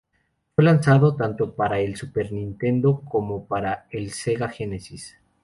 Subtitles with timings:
[0.55, 5.15] Fue lanzado tanto para el Super Nintendo como para el Sega Genesis.